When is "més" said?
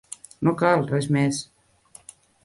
1.17-1.41